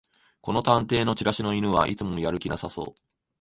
[0.41, 3.01] この探偵のチラシの犬はいつもやる気なさそう